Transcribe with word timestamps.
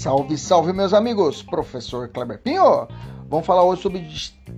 Salve, 0.00 0.38
salve, 0.38 0.72
meus 0.72 0.94
amigos! 0.94 1.42
Professor 1.42 2.08
Kleber 2.08 2.40
Pinho! 2.40 2.88
Vamos 3.28 3.44
falar 3.44 3.64
hoje 3.64 3.82
sobre 3.82 3.98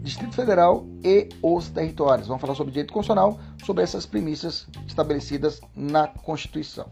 Distrito 0.00 0.36
Federal 0.36 0.86
e 1.02 1.30
os 1.42 1.68
territórios. 1.68 2.28
Vamos 2.28 2.40
falar 2.40 2.54
sobre 2.54 2.72
direito 2.72 2.92
constitucional, 2.92 3.40
sobre 3.64 3.82
essas 3.82 4.06
premissas 4.06 4.68
estabelecidas 4.86 5.60
na 5.74 6.06
Constituição. 6.06 6.86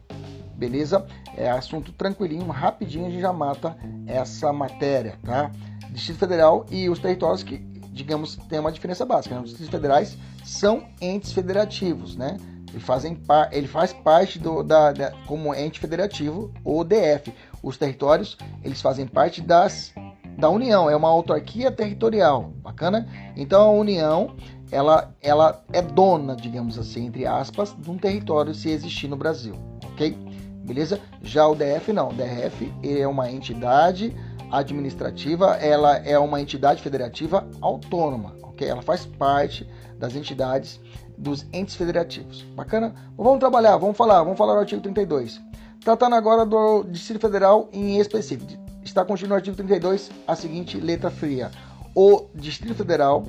Beleza? 0.56 1.06
É 1.36 1.48
assunto 1.48 1.92
tranquilinho, 1.92 2.44
rapidinho 2.48 3.06
a 3.06 3.10
gente 3.10 3.20
já 3.20 3.32
mata 3.32 3.76
essa 4.04 4.52
matéria, 4.52 5.16
tá? 5.24 5.52
Distrito 5.90 6.18
Federal 6.18 6.66
e 6.72 6.90
os 6.90 6.98
territórios 6.98 7.44
que, 7.44 7.58
digamos, 7.92 8.34
tem 8.48 8.58
uma 8.58 8.72
diferença 8.72 9.06
básica. 9.06 9.36
Né? 9.36 9.42
Os 9.42 9.50
distritos 9.50 9.72
federais 9.72 10.18
são 10.44 10.88
entes 11.00 11.32
federativos, 11.32 12.16
né? 12.16 12.36
Ele, 12.72 12.80
fazem 12.80 13.20
ele 13.50 13.66
faz 13.66 13.92
parte 13.92 14.38
do, 14.38 14.62
da, 14.62 14.92
da, 14.92 15.12
como 15.26 15.54
ente 15.54 15.80
federativo, 15.80 16.52
o 16.64 16.84
DF. 16.84 17.32
Os 17.62 17.76
territórios, 17.76 18.36
eles 18.64 18.80
fazem 18.80 19.06
parte 19.06 19.40
das, 19.40 19.92
da 20.38 20.48
União, 20.48 20.88
é 20.88 20.96
uma 20.96 21.08
autarquia 21.08 21.70
territorial, 21.70 22.52
bacana? 22.62 23.06
Então 23.36 23.60
a 23.60 23.70
União, 23.70 24.34
ela, 24.70 25.14
ela 25.20 25.62
é 25.72 25.82
dona, 25.82 26.34
digamos 26.34 26.78
assim, 26.78 27.06
entre 27.06 27.26
aspas, 27.26 27.76
de 27.78 27.90
um 27.90 27.98
território 27.98 28.54
se 28.54 28.70
existir 28.70 29.08
no 29.08 29.16
Brasil, 29.16 29.54
ok? 29.92 30.16
Beleza? 30.64 31.00
Já 31.22 31.46
o 31.46 31.54
DF 31.54 31.92
não, 31.92 32.08
o 32.10 32.12
DF 32.12 32.72
é 32.82 33.06
uma 33.06 33.30
entidade 33.30 34.14
administrativa, 34.50 35.56
ela 35.56 35.96
é 35.98 36.18
uma 36.18 36.40
entidade 36.40 36.82
federativa 36.82 37.48
autônoma, 37.60 38.36
ok? 38.42 38.68
Ela 38.68 38.82
faz 38.82 39.04
parte 39.04 39.68
das 39.98 40.16
entidades 40.16 40.80
dos 41.16 41.46
entes 41.52 41.74
federativos. 41.74 42.42
Bacana? 42.54 42.94
Vamos 43.16 43.38
trabalhar, 43.38 43.76
vamos 43.76 43.96
falar, 43.96 44.22
vamos 44.22 44.38
falar 44.38 44.54
do 44.54 44.60
artigo 44.60 44.80
32. 44.80 45.40
Tratando 45.82 46.14
agora 46.14 46.44
do 46.44 46.84
Distrito 46.84 47.22
Federal 47.22 47.68
em 47.72 47.98
específico. 47.98 48.52
Está 48.84 49.04
contido 49.04 49.28
no 49.30 49.34
artigo 49.34 49.56
32 49.56 50.10
a 50.26 50.36
seguinte 50.36 50.78
letra 50.78 51.10
fria. 51.10 51.50
O 51.94 52.26
Distrito 52.34 52.74
Federal 52.74 53.24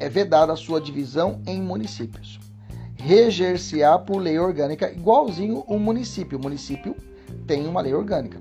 é 0.00 0.08
vedada 0.08 0.52
a 0.52 0.56
sua 0.56 0.80
divisão 0.80 1.40
em 1.46 1.62
municípios. 1.62 2.40
Reger-se-á 2.96 3.98
por 3.98 4.18
lei 4.18 4.38
orgânica 4.38 4.90
igualzinho 4.90 5.60
o 5.68 5.78
município. 5.78 6.38
O 6.38 6.42
município 6.42 6.96
tem 7.46 7.66
uma 7.66 7.80
lei 7.80 7.94
orgânica. 7.94 8.38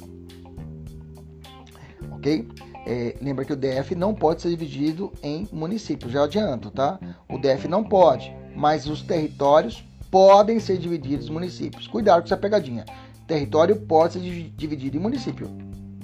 Ok? 2.12 2.48
É, 2.86 3.16
lembra 3.22 3.46
que 3.46 3.54
o 3.54 3.56
DF 3.56 3.96
não 3.96 4.14
pode 4.14 4.42
ser 4.42 4.50
dividido 4.50 5.14
em 5.22 5.48
municípios, 5.52 6.12
já 6.12 6.24
adianto, 6.24 6.72
tá? 6.72 7.00
O 7.30 7.38
DF 7.38 7.68
não 7.68 7.84
pode 7.84 8.34
mas 8.56 8.88
os 8.88 9.02
territórios 9.02 9.84
podem 10.14 10.60
ser 10.60 10.78
divididos 10.78 11.28
em 11.28 11.32
municípios. 11.32 11.88
Cuidado 11.88 12.22
com 12.22 12.26
essa 12.28 12.38
pegadinha. 12.38 12.86
Território 13.26 13.76
pode 13.76 14.14
ser 14.14 14.20
dividido 14.56 14.96
em 14.96 15.00
município. 15.00 15.48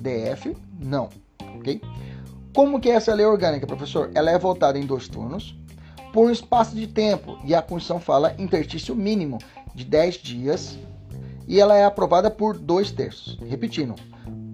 DF, 0.01 0.57
não. 0.79 1.09
Ok? 1.57 1.79
Como 2.51 2.79
que 2.79 2.89
é 2.89 2.93
essa 2.93 3.13
lei 3.13 3.23
orgânica, 3.23 3.67
professor? 3.67 4.09
Ela 4.15 4.31
é 4.31 4.39
votada 4.39 4.79
em 4.79 4.85
dois 4.87 5.07
turnos, 5.07 5.55
por 6.11 6.25
um 6.25 6.31
espaço 6.31 6.75
de 6.75 6.87
tempo, 6.87 7.37
e 7.45 7.53
a 7.53 7.61
Constituição 7.61 7.99
fala 7.99 8.33
interstício 8.39 8.95
mínimo 8.95 9.37
de 9.75 9.85
10 9.85 10.15
dias, 10.15 10.79
e 11.47 11.59
ela 11.59 11.77
é 11.77 11.85
aprovada 11.85 12.31
por 12.31 12.57
dois 12.57 12.89
terços. 12.89 13.37
Repetindo, 13.47 13.93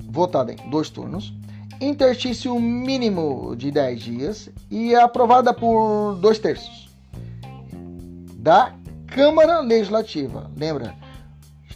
votada 0.10 0.52
em 0.52 0.70
dois 0.70 0.90
turnos, 0.90 1.34
interstício 1.80 2.60
mínimo 2.60 3.56
de 3.56 3.72
10 3.72 4.02
dias, 4.02 4.50
e 4.70 4.94
é 4.94 5.02
aprovada 5.02 5.54
por 5.54 6.16
dois 6.16 6.40
terços 6.40 6.90
da 8.36 8.76
Câmara 9.16 9.62
Legislativa. 9.62 10.52
Lembra? 10.58 10.94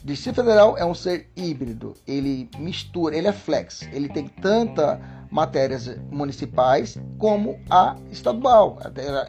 O 0.04 0.06
Distrito 0.06 0.36
Federal 0.36 0.78
é 0.78 0.84
um 0.84 0.94
ser 0.94 1.32
híbrido, 1.38 1.94
ele 2.06 2.50
mistura, 2.58 3.16
ele 3.16 3.30
é 3.30 3.32
flex, 3.32 3.88
ele 3.94 4.10
tem 4.10 4.28
tanta 4.28 5.00
matérias 5.32 5.88
municipais 6.12 6.98
como 7.18 7.58
a 7.70 7.96
estadual. 8.12 8.78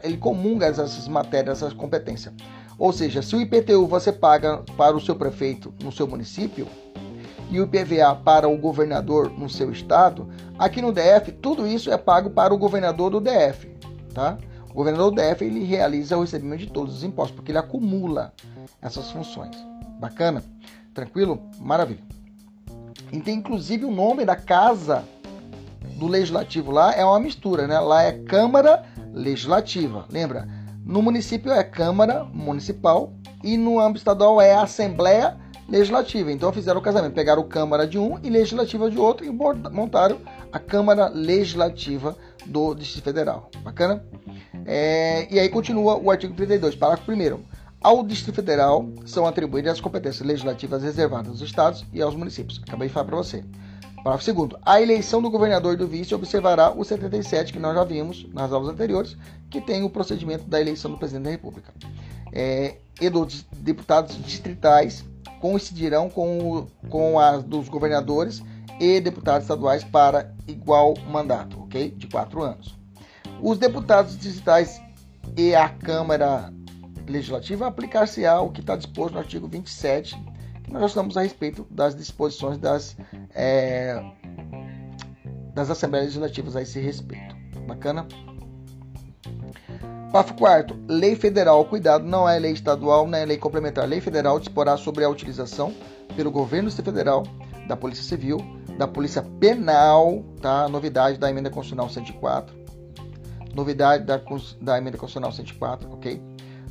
Ele 0.03 0.17
comunga 0.17 0.65
essas 0.65 1.07
matérias, 1.07 1.59
essas 1.59 1.71
competências. 1.71 2.33
Ou 2.77 2.91
seja, 2.91 3.21
se 3.21 3.33
o 3.33 3.39
IPTU 3.39 3.87
você 3.87 4.11
paga 4.11 4.57
para 4.75 4.93
o 4.93 4.99
seu 4.99 5.15
prefeito 5.15 5.73
no 5.81 5.89
seu 5.91 6.05
município 6.05 6.67
e 7.49 7.61
o 7.61 7.63
IPVA 7.63 8.13
para 8.25 8.49
o 8.49 8.57
governador 8.57 9.31
no 9.31 9.49
seu 9.49 9.71
estado, 9.71 10.27
aqui 10.59 10.81
no 10.81 10.91
DF 10.91 11.31
tudo 11.41 11.65
isso 11.65 11.89
é 11.89 11.97
pago 11.97 12.29
para 12.29 12.53
o 12.53 12.57
governador 12.57 13.09
do 13.09 13.21
DF, 13.21 13.69
tá? 14.13 14.37
O 14.71 14.75
governador 14.75 15.11
do 15.11 15.21
DF 15.21 15.43
ele 15.43 15.63
realiza 15.63 16.17
o 16.17 16.21
recebimento 16.21 16.65
de 16.65 16.71
todos 16.71 16.95
os 16.95 17.03
impostos, 17.03 17.35
porque 17.35 17.51
ele 17.51 17.57
acumula 17.57 18.33
essas 18.81 19.11
funções. 19.11 19.55
Bacana? 19.99 20.43
Tranquilo? 20.93 21.41
Maravilha. 21.59 22.03
E 23.11 23.19
tem 23.19 23.37
inclusive 23.37 23.85
o 23.85 23.91
nome 23.91 24.25
da 24.25 24.35
casa 24.35 25.03
do 25.97 26.07
legislativo 26.07 26.71
lá 26.71 26.93
é 26.93 27.03
uma 27.03 27.19
mistura, 27.19 27.67
né? 27.67 27.79
Lá 27.79 28.03
é 28.03 28.13
Câmara 28.13 28.83
Legislativa. 29.13 30.05
Lembra? 30.09 30.47
No 30.85 31.01
município 31.01 31.51
é 31.51 31.63
Câmara 31.63 32.23
Municipal 32.23 33.13
e 33.43 33.57
no 33.57 33.79
âmbito 33.79 33.99
estadual 33.99 34.41
é 34.41 34.53
Assembleia 34.53 35.37
Legislativa. 35.69 36.31
Então 36.31 36.51
fizeram 36.51 36.79
o 36.79 36.83
casamento, 36.83 37.13
pegaram 37.13 37.43
Câmara 37.43 37.87
de 37.87 37.99
um 37.99 38.17
e 38.23 38.29
Legislativa 38.29 38.89
de 38.89 38.97
outro 38.97 39.25
e 39.25 39.29
montaram 39.29 40.17
a 40.51 40.59
Câmara 40.59 41.07
Legislativa 41.07 42.17
do 42.45 42.73
Distrito 42.73 43.05
Federal. 43.05 43.51
Bacana? 43.63 44.03
É, 44.65 45.27
e 45.31 45.39
aí 45.39 45.49
continua 45.49 45.97
o 45.97 46.09
artigo 46.09 46.33
32, 46.33 46.75
parágrafo 46.75 47.11
1. 47.11 47.39
Ao 47.81 48.03
Distrito 48.03 48.35
Federal 48.35 48.87
são 49.05 49.25
atribuídas 49.25 49.73
as 49.73 49.81
competências 49.81 50.25
legislativas 50.25 50.83
reservadas 50.83 51.29
aos 51.29 51.41
estados 51.41 51.85
e 51.91 52.01
aos 52.01 52.15
municípios. 52.15 52.61
Acabei 52.65 52.87
de 52.87 52.93
falar 52.93 53.05
para 53.05 53.17
você. 53.17 53.43
Parágrafo 54.03 54.33
2. 54.33 54.61
A 54.63 54.81
eleição 54.81 55.21
do 55.21 55.29
governador 55.29 55.73
e 55.73 55.77
do 55.77 55.87
vice 55.87 56.13
observará 56.13 56.71
o 56.71 56.83
77, 56.83 57.53
que 57.53 57.59
nós 57.59 57.75
já 57.75 57.83
vimos 57.83 58.27
nas 58.33 58.51
aulas 58.51 58.69
anteriores, 58.69 59.17
que 59.49 59.61
tem 59.61 59.83
o 59.83 59.89
procedimento 59.89 60.45
da 60.45 60.59
eleição 60.59 60.91
do 60.91 60.97
presidente 60.97 61.23
da 61.25 61.31
República. 61.31 61.73
É, 62.31 62.75
e 62.99 63.09
dos 63.09 63.45
deputados 63.51 64.15
distritais 64.23 65.03
coincidirão 65.39 66.09
com, 66.09 66.67
com 66.89 67.19
as 67.19 67.43
dos 67.43 67.67
governadores 67.67 68.43
e 68.79 68.99
deputados 68.99 69.43
estaduais 69.43 69.83
para 69.83 70.31
igual 70.47 70.93
mandato, 71.09 71.61
ok? 71.63 71.91
De 71.91 72.07
quatro 72.07 72.41
anos. 72.41 72.80
Os 73.41 73.57
deputados 73.57 74.15
distritais 74.17 74.79
e 75.35 75.55
a 75.55 75.67
Câmara 75.67 76.53
Legislativa 77.07 77.65
aplicar-se-á 77.65 78.39
o 78.39 78.51
que 78.51 78.61
está 78.61 78.75
disposto 78.75 79.13
no 79.13 79.19
artigo 79.19 79.47
27, 79.47 80.15
que 80.63 80.71
nós 80.71 80.91
estamos 80.91 81.17
a 81.17 81.23
respeito 81.23 81.65
das 81.69 81.95
disposições 81.95 82.59
das, 82.59 82.95
é, 83.33 83.99
das 85.55 85.71
Assembleias 85.71 86.05
Legislativas 86.09 86.55
a 86.55 86.61
esse 86.61 86.79
respeito. 86.79 87.35
Bacana? 87.67 88.07
Parágrafo 90.11 90.35
4. 90.35 90.79
Lei 90.87 91.15
federal, 91.15 91.65
cuidado, 91.65 92.05
não 92.05 92.29
é 92.29 92.37
lei 92.37 92.51
estadual, 92.51 93.07
não 93.07 93.17
é 93.17 93.25
lei 93.25 93.37
complementar. 93.37 93.87
Lei 93.87 94.01
federal 94.01 94.39
disporá 94.39 94.77
sobre 94.77 95.03
a 95.03 95.09
utilização 95.09 95.73
pelo 96.15 96.29
governo 96.29 96.69
federal 96.69 97.23
da 97.67 97.75
Polícia 97.75 98.03
Civil, 98.03 98.37
da 98.77 98.87
Polícia 98.87 99.23
Penal, 99.39 100.23
tá? 100.41 100.67
Novidade 100.67 101.17
da 101.17 101.29
emenda 101.29 101.49
constitucional 101.49 101.89
104 101.89 102.60
novidade 103.53 104.05
da, 104.05 104.19
da 104.61 104.77
emenda 104.77 104.97
constitucional 104.97 105.31
104, 105.31 105.91
ok? 105.91 106.21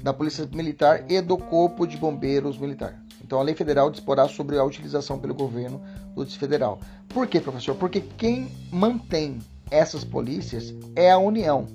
Da 0.02 0.12
Polícia 0.12 0.48
Militar 0.52 1.04
e 1.10 1.20
do 1.20 1.36
Corpo 1.36 1.86
de 1.86 1.96
Bombeiros 1.96 2.58
Militar. 2.58 3.00
Então 3.22 3.38
a 3.38 3.42
lei 3.42 3.54
federal 3.54 3.90
disporá 3.90 4.26
sobre 4.26 4.58
a 4.58 4.64
utilização 4.64 5.18
pelo 5.18 5.34
governo 5.34 5.80
do 6.14 6.24
Distrito 6.24 6.40
Federal. 6.40 6.80
Por 7.08 7.26
quê, 7.26 7.40
professor? 7.40 7.74
Porque 7.76 8.00
quem 8.00 8.50
mantém 8.72 9.38
essas 9.70 10.04
polícias 10.04 10.74
é 10.96 11.10
a 11.10 11.18
União. 11.18 11.66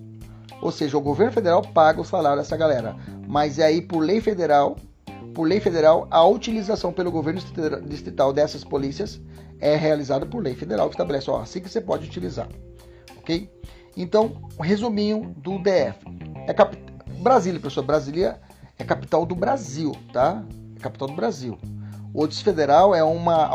Ou 0.62 0.72
seja, 0.72 0.98
o 0.98 1.02
governo 1.02 1.32
federal 1.32 1.62
paga 1.62 2.02
o 2.02 2.06
salário 2.06 2.40
dessa 2.40 2.58
galera. 2.58 2.96
Mas 3.28 3.60
é 3.60 3.66
aí 3.66 3.82
por 3.82 4.00
lei 4.00 4.20
federal, 4.20 4.76
por 5.34 5.48
lei 5.48 5.60
federal, 5.60 6.08
a 6.10 6.26
utilização 6.26 6.92
pelo 6.92 7.12
governo 7.12 7.42
distrital 7.88 8.34
dessas 8.34 8.64
polícias 8.64 9.22
é 9.60 9.76
realizada 9.76 10.26
por 10.26 10.44
lei 10.44 10.56
federal 10.56 10.88
que 10.90 10.96
estabelece, 10.96 11.30
ó, 11.30 11.42
assim 11.42 11.62
que 11.62 11.70
você 11.70 11.82
pode 11.82 12.06
utilizar. 12.06 12.50
OK? 13.18 13.50
Então, 13.96 14.50
um 14.60 14.64
resuminho 14.64 15.34
do 15.38 15.58
DF. 15.60 16.00
É 16.48 16.54
cap... 16.54 16.78
Brasília, 17.22 17.60
pessoal. 17.60 17.86
Brasília 17.86 18.40
é 18.78 18.84
capital 18.84 19.26
do 19.26 19.36
Brasil, 19.36 19.96
tá? 20.12 20.44
É 20.76 20.80
capital 20.80 21.08
do 21.08 21.16
Brasil. 21.16 21.58
O 22.14 22.28
Distrito 22.28 22.56
Federal 22.56 22.96
é 22.96 23.04
uma 23.04 23.52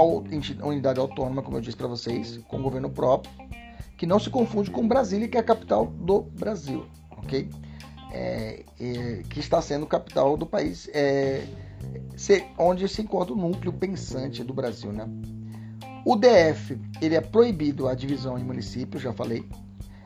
unidade 0.62 1.00
autônoma, 1.00 1.42
como 1.42 1.56
eu 1.56 1.60
disse 1.60 1.76
para 1.76 1.86
vocês, 1.86 2.38
com 2.48 2.62
governo 2.62 2.90
próprio, 2.90 3.32
que 3.96 4.06
não 4.06 4.18
se 4.18 4.28
confunde 4.28 4.70
com 4.70 4.86
Brasília, 4.86 5.28
que 5.28 5.36
é 5.36 5.40
a 5.40 5.42
capital 5.42 5.86
do 5.86 6.22
Brasil, 6.22 6.86
ok? 7.10 7.48
É, 8.12 8.64
é, 8.78 9.22
que 9.30 9.40
está 9.40 9.62
sendo 9.62 9.86
capital 9.86 10.36
do 10.36 10.44
país, 10.44 10.90
é, 10.92 11.46
se, 12.16 12.44
onde 12.58 12.86
se 12.88 13.00
encontra 13.00 13.32
o 13.32 13.36
núcleo 13.36 13.72
pensante 13.72 14.44
do 14.44 14.52
Brasil, 14.52 14.92
né? 14.92 15.08
O 16.04 16.16
DF 16.16 16.78
ele 17.00 17.14
é 17.14 17.20
proibido 17.20 17.88
a 17.88 17.94
divisão 17.94 18.38
em 18.38 18.44
municípios, 18.44 19.02
já 19.02 19.12
falei, 19.12 19.46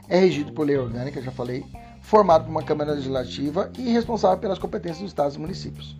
é 0.09 0.19
regido 0.19 0.53
por 0.53 0.67
lei 0.67 0.77
orgânica, 0.77 1.21
já 1.21 1.31
falei, 1.31 1.65
formado 2.03 2.45
por 2.45 2.51
uma 2.51 2.62
Câmara 2.62 2.93
Legislativa 2.93 3.71
e 3.79 3.93
responsável 3.93 4.39
pelas 4.39 4.59
competências 4.59 5.01
dos 5.01 5.11
estados 5.11 5.37
e 5.37 5.39
municípios. 5.39 5.97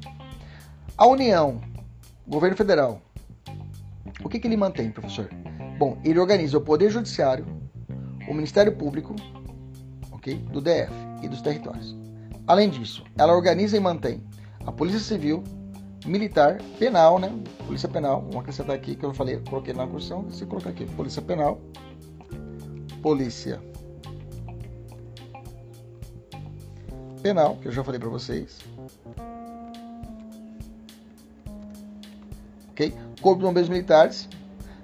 A 0.97 1.07
União, 1.07 1.61
governo 2.27 2.57
federal, 2.57 3.01
o 4.23 4.29
que, 4.29 4.39
que 4.39 4.47
ele 4.47 4.57
mantém, 4.57 4.91
professor? 4.91 5.29
Bom, 5.79 5.99
ele 6.05 6.19
organiza 6.19 6.57
o 6.57 6.61
Poder 6.61 6.91
Judiciário, 6.91 7.47
o 8.29 8.35
Ministério 8.35 8.77
Público, 8.77 9.15
ok, 10.13 10.35
do 10.37 10.61
DF 10.61 10.93
e 11.23 11.29
dos 11.29 11.43
territórios. 11.43 11.97
Além 12.47 12.69
disso, 12.69 13.05
ela 13.19 13.35
organiza 13.35 13.77
e 13.77 13.81
mantém 13.81 14.23
a 14.67 14.71
Polícia 14.71 15.01
Civil, 15.01 15.43
Militar, 16.07 16.59
Penal, 16.79 17.19
né? 17.19 17.33
Polícia 17.67 17.89
Penal, 17.89 18.21
vamos 18.21 18.37
acrescentar 18.37 18.77
aqui 18.77 18.95
que 18.95 19.05
eu 19.05 19.15
falei, 19.15 19.39
coloquei 19.49 19.73
na 19.73 19.87
Constituição, 19.87 20.31
se 20.31 20.45
colocar 20.45 20.71
aqui, 20.71 20.85
Polícia 20.85 21.23
Penal, 21.23 21.59
Polícia 23.03 23.61
Penal, 27.25 27.57
que 27.57 27.69
eu 27.69 27.73
já 27.73 27.83
falei 27.83 27.99
para 27.99 28.11
vocês. 28.11 28.59
Ok? 32.71 32.93
Corpo 33.23 33.39
de 33.39 33.47
Bombeiros 33.47 33.71
Militares, 33.71 34.29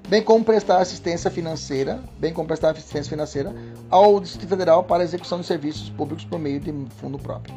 bem 0.08 0.22
como 0.22 0.42
prestar 0.42 0.78
assistência 0.78 1.30
financeira, 1.30 2.02
bem 2.18 2.32
como 2.32 2.48
prestar 2.48 2.70
assistência 2.70 3.10
financeira 3.10 3.54
ao 3.90 4.18
Distrito 4.18 4.48
Federal 4.48 4.82
para 4.82 5.04
execução 5.04 5.38
de 5.40 5.46
serviços 5.46 5.90
públicos 5.90 6.24
por 6.24 6.38
meio 6.38 6.58
de 6.58 6.72
fundo 6.96 7.18
próprio. 7.18 7.54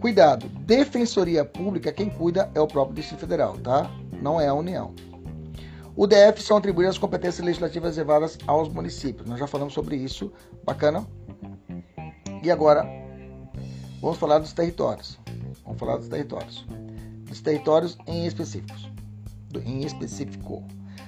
Cuidado, 0.00 0.48
Defensoria 0.48 1.44
Pública, 1.44 1.92
quem 1.92 2.10
cuida 2.10 2.50
é 2.56 2.60
o 2.60 2.66
próprio 2.66 2.96
Distrito 2.96 3.20
Federal, 3.20 3.56
tá? 3.58 3.88
Não 4.20 4.40
é 4.40 4.48
a 4.48 4.54
União. 4.54 4.94
O 5.94 6.08
DF 6.08 6.42
são 6.42 6.56
atribuídas 6.56 6.96
as 6.96 6.98
competências 6.98 7.46
legislativas 7.46 7.90
reservadas 7.90 8.36
aos 8.48 8.68
municípios. 8.68 9.28
Nós 9.28 9.38
já 9.38 9.46
falamos 9.46 9.74
sobre 9.74 9.94
isso, 9.94 10.32
bacana? 10.64 11.06
E 12.42 12.50
agora 12.50 13.06
vamos 14.00 14.18
falar 14.18 14.38
dos 14.38 14.52
territórios. 14.52 15.18
Vamos 15.64 15.78
falar 15.78 15.96
dos 15.96 16.08
territórios. 16.08 16.64
Dos 17.26 17.40
territórios 17.40 17.96
em 18.06 18.26
específicos. 18.26 18.90
Em 19.64 19.84
específico. 19.84 20.64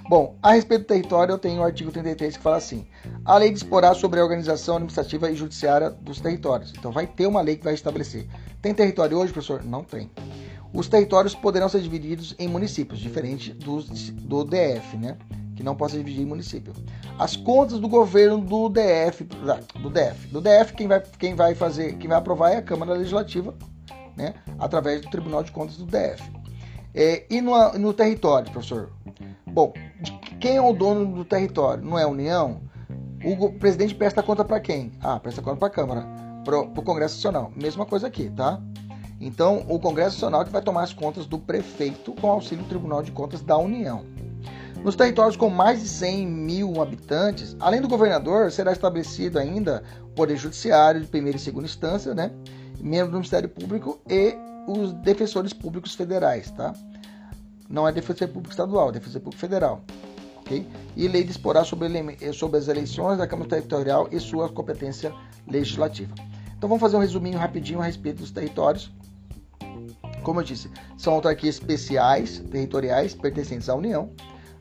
Bom, 0.08 0.37
a 0.42 0.52
respeito 0.52 0.82
do 0.82 0.87
território, 0.88 1.32
eu 1.34 1.38
tenho 1.38 1.60
o 1.60 1.64
artigo 1.64 1.92
33 1.92 2.37
que 2.37 2.42
fala 2.42 2.56
assim: 2.56 2.84
a 3.25 3.37
lei 3.37 3.52
disporá 3.52 3.94
sobre 3.94 4.19
a 4.19 4.25
organização 4.25 4.76
administrativa 4.76 5.31
e 5.31 5.37
judiciária 5.37 5.90
dos 5.90 6.20
territórios. 6.20 6.72
Então, 6.76 6.90
vai 6.90 7.06
ter 7.06 7.26
uma 7.26 7.40
lei 7.40 7.56
que 7.56 7.64
vai 7.64 7.75
estabelecer. 7.75 8.26
Tem 8.60 8.75
território 8.75 9.16
hoje, 9.16 9.32
professor? 9.32 9.62
Não 9.64 9.84
tem. 9.84 10.10
Os 10.72 10.88
territórios 10.88 11.34
poderão 11.34 11.69
ser 11.69 11.81
divididos 11.81 12.34
em 12.38 12.48
municípios, 12.48 12.98
diferente 13.00 13.52
do, 13.52 13.82
do 13.82 14.44
DF, 14.44 14.96
né? 14.96 15.16
Que 15.60 15.64
não 15.64 15.76
dividido 15.76 16.22
em 16.22 16.24
município. 16.24 16.72
As 17.18 17.36
contas 17.36 17.78
do 17.78 17.86
governo 17.86 18.40
do 18.40 18.70
DF, 18.70 19.24
do 19.24 19.90
DF, 19.90 20.28
do 20.28 20.40
DF, 20.40 20.72
quem 20.72 20.88
vai, 20.88 21.02
quem 21.18 21.34
vai 21.34 21.54
fazer, 21.54 21.98
quem 21.98 22.08
vai 22.08 22.16
aprovar 22.16 22.52
é 22.52 22.56
a 22.56 22.62
Câmara 22.62 22.94
Legislativa, 22.94 23.54
né? 24.16 24.32
Através 24.58 25.02
do 25.02 25.10
Tribunal 25.10 25.42
de 25.42 25.52
Contas 25.52 25.76
do 25.76 25.84
DF. 25.84 26.32
É, 26.94 27.26
e 27.28 27.42
no, 27.42 27.72
no 27.74 27.92
território, 27.92 28.50
professor? 28.50 28.90
Bom, 29.46 29.74
quem 30.40 30.56
é 30.56 30.62
o 30.62 30.72
dono 30.72 31.14
do 31.14 31.26
território? 31.26 31.84
Não 31.84 31.98
é 31.98 32.04
a 32.04 32.08
União? 32.08 32.62
O 33.22 33.52
presidente 33.52 33.94
presta 33.94 34.22
conta 34.22 34.42
para 34.42 34.60
quem? 34.60 34.92
Ah, 35.02 35.20
presta 35.20 35.42
conta 35.42 35.58
para 35.58 35.68
a 35.68 35.70
Câmara, 35.70 36.06
para 36.42 36.58
o 36.58 36.82
Congresso 36.82 37.16
Nacional. 37.16 37.52
Mesma 37.54 37.84
coisa 37.84 38.06
aqui, 38.06 38.30
tá? 38.30 38.58
Então, 39.20 39.62
o 39.68 39.78
Congresso 39.78 40.16
Nacional 40.16 40.42
que 40.42 40.50
vai 40.50 40.62
tomar 40.62 40.84
as 40.84 40.94
contas 40.94 41.26
do 41.26 41.38
prefeito 41.38 42.14
com 42.14 42.30
auxílio 42.30 42.64
do 42.64 42.68
Tribunal 42.70 43.02
de 43.02 43.12
Contas 43.12 43.42
da 43.42 43.58
União. 43.58 44.06
Nos 44.84 44.96
territórios 44.96 45.36
com 45.36 45.50
mais 45.50 45.80
de 45.80 45.88
100 45.88 46.26
mil 46.26 46.80
habitantes, 46.80 47.54
além 47.60 47.82
do 47.82 47.88
governador, 47.88 48.50
será 48.50 48.72
estabelecido 48.72 49.38
ainda 49.38 49.82
o 50.02 50.08
Poder 50.08 50.36
Judiciário 50.36 51.00
de 51.00 51.06
primeira 51.06 51.36
e 51.36 51.40
segunda 51.40 51.66
instância, 51.66 52.14
né? 52.14 52.30
membro 52.80 53.10
do 53.10 53.18
Ministério 53.18 53.48
Público 53.48 54.00
e 54.08 54.34
os 54.66 54.92
defensores 54.94 55.52
públicos 55.52 55.94
federais, 55.94 56.50
tá? 56.50 56.74
Não 57.68 57.86
é 57.86 57.92
defensor 57.92 58.28
público 58.28 58.50
estadual, 58.50 58.88
é 58.88 58.92
defensor 58.92 59.20
público 59.20 59.40
federal. 59.40 59.82
ok? 60.38 60.66
E 60.96 61.06
lei 61.06 61.24
disporá 61.24 61.62
sobre, 61.62 61.88
sobre 62.32 62.58
as 62.58 62.68
eleições 62.68 63.18
da 63.18 63.26
Câmara 63.26 63.50
Territorial 63.50 64.08
e 64.10 64.18
sua 64.18 64.48
competência 64.48 65.12
legislativa. 65.46 66.12
Então 66.56 66.68
vamos 66.68 66.80
fazer 66.80 66.96
um 66.96 67.00
resuminho 67.00 67.38
rapidinho 67.38 67.80
a 67.80 67.84
respeito 67.84 68.18
dos 68.18 68.30
territórios. 68.30 68.90
Como 70.22 70.40
eu 70.40 70.44
disse, 70.44 70.70
são 70.98 71.14
autarquias 71.14 71.56
especiais 71.56 72.38
territoriais 72.50 73.14
pertencentes 73.14 73.68
à 73.68 73.74
União, 73.74 74.10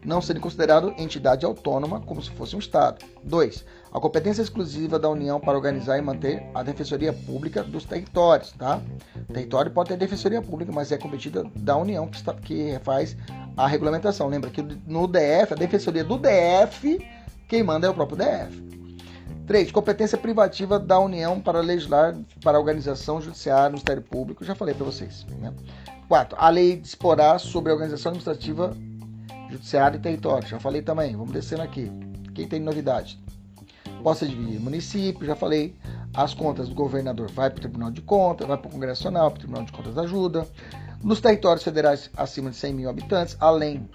não 0.03 0.21
serem 0.21 0.41
considerados 0.41 0.93
entidade 0.97 1.45
autônoma 1.45 1.99
como 1.99 2.21
se 2.21 2.29
fosse 2.31 2.55
um 2.55 2.59
Estado. 2.59 3.05
2. 3.23 3.65
A 3.91 3.99
competência 3.99 4.41
exclusiva 4.41 4.97
da 4.97 5.09
União 5.09 5.39
para 5.39 5.57
organizar 5.57 5.97
e 5.97 6.01
manter 6.01 6.43
a 6.53 6.63
Defensoria 6.63 7.11
Pública 7.11 7.63
dos 7.63 7.85
territórios. 7.85 8.51
Tá? 8.51 8.81
O 9.29 9.33
território 9.33 9.71
pode 9.71 9.89
ter 9.89 9.97
Defensoria 9.97 10.41
Pública, 10.41 10.71
mas 10.71 10.91
é 10.91 10.97
competida 10.97 11.43
da 11.55 11.75
União 11.75 12.07
que, 12.07 12.17
está, 12.17 12.33
que 12.33 12.79
faz 12.83 13.15
a 13.57 13.67
regulamentação. 13.67 14.27
Lembra 14.27 14.49
que 14.49 14.61
no 14.61 15.07
DF, 15.07 15.53
a 15.53 15.55
Defensoria 15.55 16.03
do 16.03 16.17
DF, 16.17 17.05
quem 17.47 17.63
manda 17.63 17.87
é 17.87 17.89
o 17.89 17.93
próprio 17.93 18.17
DF. 18.17 18.69
3. 19.47 19.71
Competência 19.71 20.17
privativa 20.17 20.77
da 20.79 20.99
União 20.99 21.41
para 21.41 21.59
legislar 21.59 22.15
para 22.43 22.57
a 22.57 22.59
organização 22.59 23.19
judiciária, 23.19 23.69
Ministério 23.69 24.03
Público. 24.03 24.45
Já 24.45 24.53
falei 24.53 24.75
para 24.75 24.85
vocês. 24.85 25.25
Né? 25.39 25.51
4. 26.07 26.37
A 26.39 26.49
lei 26.49 26.77
disporá 26.77 27.39
sobre 27.39 27.71
a 27.71 27.73
organização 27.73 28.11
administrativa 28.11 28.77
Judiciário 29.49 29.97
e 29.97 29.99
Território, 30.01 30.47
já 30.47 30.59
falei 30.59 30.81
também. 30.81 31.15
Vamos 31.15 31.31
descendo 31.31 31.63
aqui. 31.63 31.91
Quem 32.33 32.47
tem 32.47 32.59
novidade? 32.59 33.19
Posso 34.03 34.27
dividir 34.27 34.59
município, 34.59 35.25
já 35.25 35.35
falei. 35.35 35.75
As 36.13 36.33
contas 36.33 36.69
do 36.69 36.75
governador 36.75 37.29
vai 37.31 37.49
para 37.49 37.57
o 37.57 37.61
Tribunal 37.61 37.91
de 37.91 38.01
Contas, 38.01 38.47
vai 38.47 38.57
para 38.57 38.67
o 38.67 38.71
Congresso 38.71 39.03
Nacional, 39.03 39.31
para 39.31 39.37
o 39.37 39.39
Tribunal 39.39 39.65
de 39.65 39.71
Contas 39.71 39.95
da 39.95 40.03
Ajuda. 40.03 40.47
Nos 41.03 41.21
territórios 41.21 41.63
federais 41.63 42.09
acima 42.15 42.49
de 42.49 42.57
100 42.57 42.73
mil 42.73 42.89
habitantes, 42.89 43.37
além 43.39 43.89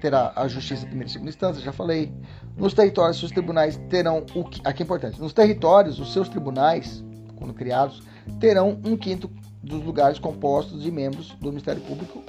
terá 0.00 0.32
a 0.34 0.48
Justiça 0.48 0.82
de 0.82 0.86
primeira 0.86 1.08
e 1.08 1.12
segunda 1.12 1.30
instância, 1.30 1.62
já 1.62 1.72
falei. 1.72 2.12
Nos 2.56 2.72
territórios, 2.72 3.22
os 3.22 3.30
tribunais 3.30 3.76
terão 3.90 4.24
o 4.34 4.44
que 4.44 4.60
aqui 4.64 4.82
é 4.82 4.84
importante. 4.84 5.20
Nos 5.20 5.32
territórios, 5.32 5.98
os 5.98 6.12
seus 6.12 6.28
tribunais, 6.28 7.04
quando 7.36 7.52
criados, 7.52 8.02
terão 8.40 8.80
um 8.84 8.96
quinto 8.96 9.30
dos 9.66 9.84
lugares 9.84 10.18
compostos 10.18 10.82
de 10.82 10.90
membros 10.90 11.30
do 11.40 11.48
Ministério 11.48 11.82
Público 11.82 12.22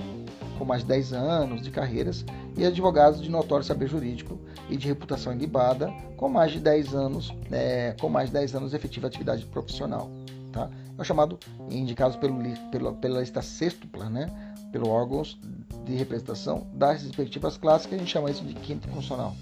com 0.57 0.65
mais 0.65 0.81
de 0.81 0.87
10 0.87 1.13
anos 1.13 1.61
de 1.61 1.69
carreiras 1.69 2.25
e 2.57 2.65
advogados 2.65 3.21
de 3.21 3.29
notório 3.29 3.63
saber 3.63 3.87
jurídico 3.87 4.39
e 4.69 4.75
de 4.75 4.87
reputação 4.87 5.31
ilibada 5.31 5.93
com 6.17 6.27
mais 6.27 6.51
de 6.51 6.59
10 6.59 6.95
anos, 6.95 7.33
é, 7.51 7.95
com 7.99 8.09
mais 8.09 8.29
de 8.29 8.33
10 8.33 8.55
anos 8.55 8.71
de 8.71 8.75
efetiva 8.75 9.07
atividade 9.07 9.45
profissional. 9.45 10.09
Tá? 10.51 10.69
É 10.97 11.01
o 11.01 11.05
chamado, 11.05 11.37
indicado 11.69 12.17
pelo, 12.17 12.39
pelo, 12.71 12.93
pela 12.95 13.19
lista 13.19 13.41
sextupla, 13.41 14.09
né? 14.09 14.27
pelo 14.71 14.89
órgãos 14.89 15.39
de 15.85 15.95
representação 15.95 16.67
das 16.73 17.03
respectivas 17.03 17.55
classes, 17.55 17.85
que 17.85 17.95
a 17.95 17.97
gente 17.97 18.09
chama 18.09 18.31
isso 18.31 18.43
de 18.43 18.55
quinto 18.55 18.87
funcional. 18.89 19.35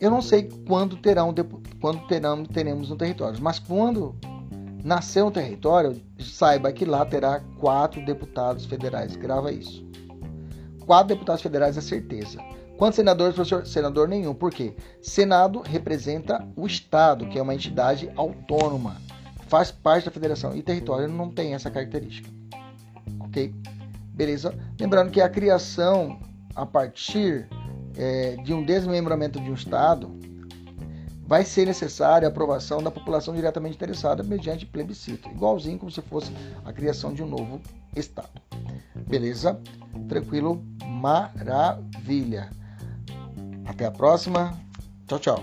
Eu 0.00 0.10
não 0.10 0.22
sei 0.22 0.48
quando 0.66 0.96
terão, 0.96 1.34
quando 1.80 2.06
terão, 2.06 2.44
teremos 2.44 2.88
no 2.88 2.96
território, 2.96 3.38
mas 3.42 3.58
quando 3.58 4.14
nascer 4.86 5.24
um 5.24 5.32
território, 5.32 6.00
saiba 6.20 6.72
que 6.72 6.84
lá 6.84 7.04
terá 7.04 7.40
quatro 7.58 8.04
deputados 8.06 8.66
federais. 8.66 9.16
Grava 9.16 9.50
isso. 9.50 9.84
Quatro 10.86 11.08
deputados 11.08 11.42
federais 11.42 11.76
é 11.76 11.80
certeza. 11.80 12.38
Quantos 12.78 12.94
senadores, 12.94 13.34
professor? 13.34 13.66
Senador 13.66 14.06
nenhum. 14.06 14.32
Por 14.32 14.52
quê? 14.52 14.76
Senado 15.02 15.60
representa 15.60 16.46
o 16.54 16.64
Estado, 16.68 17.26
que 17.26 17.36
é 17.36 17.42
uma 17.42 17.52
entidade 17.52 18.08
autônoma. 18.14 18.98
Faz 19.48 19.72
parte 19.72 20.04
da 20.04 20.12
federação. 20.12 20.54
E 20.54 20.62
território 20.62 21.08
não 21.08 21.32
tem 21.32 21.52
essa 21.52 21.68
característica. 21.68 22.30
Ok? 23.18 23.52
Beleza? 24.14 24.54
Lembrando 24.78 25.10
que 25.10 25.20
a 25.20 25.28
criação 25.28 26.20
a 26.54 26.64
partir 26.64 27.48
é, 27.96 28.36
de 28.36 28.54
um 28.54 28.64
desmembramento 28.64 29.40
de 29.40 29.50
um 29.50 29.54
Estado 29.54 30.16
vai 31.26 31.44
ser 31.44 31.66
necessária 31.66 32.28
a 32.28 32.30
aprovação 32.30 32.82
da 32.82 32.90
população 32.90 33.34
diretamente 33.34 33.74
interessada 33.74 34.22
mediante 34.22 34.64
plebiscito, 34.64 35.28
igualzinho 35.28 35.78
como 35.78 35.90
se 35.90 36.00
fosse 36.02 36.32
a 36.64 36.72
criação 36.72 37.12
de 37.12 37.22
um 37.22 37.26
novo 37.26 37.60
Estado. 37.94 38.40
Beleza? 39.06 39.60
Tranquilo? 40.08 40.62
Maravilha. 40.84 42.50
Até 43.64 43.86
a 43.86 43.90
próxima. 43.90 44.58
Tchau, 45.06 45.18
tchau. 45.18 45.40